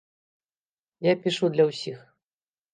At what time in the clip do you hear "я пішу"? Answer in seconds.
1.11-1.53